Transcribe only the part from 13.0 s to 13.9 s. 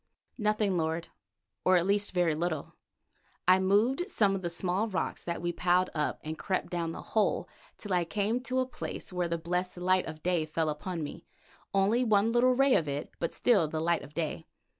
but still the